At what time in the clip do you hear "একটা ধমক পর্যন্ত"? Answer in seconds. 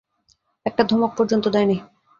0.65-1.45